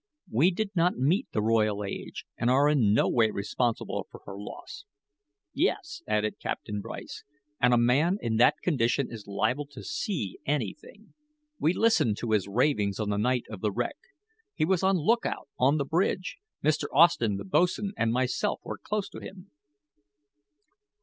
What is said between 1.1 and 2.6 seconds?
the Royal Age and